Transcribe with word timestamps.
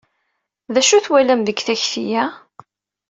D 0.73 0.75
acu 0.79 0.93
i 0.97 1.01
twalam 1.05 1.41
deg 1.43 1.57
takti-a? 1.65 2.23